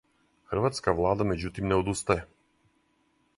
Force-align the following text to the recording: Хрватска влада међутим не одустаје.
Хрватска 0.53 0.93
влада 0.99 1.27
међутим 1.33 1.69
не 1.73 1.79
одустаје. 1.83 2.25